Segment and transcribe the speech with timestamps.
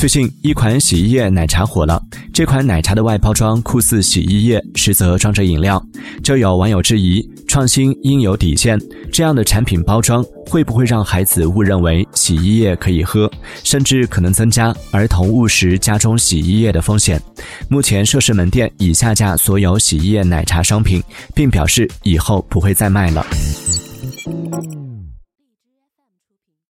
[0.00, 2.02] 最近一款洗衣液奶茶火了。
[2.32, 5.78] 这款奶茶的外包装酷似洗衣液实则装着饮料。
[6.24, 8.80] 就有网友质疑创新应有底线
[9.12, 13.30] 这样的产品包装会不会让孩子误认为洗衣液可以喝？
[13.62, 17.20] 甚至可能增加儿童误食家中洗衣液的风险。
[17.68, 21.02] 目前涉事门店已下架所有洗衣液奶茶商品
[21.34, 23.22] 并表示以后不会再卖了。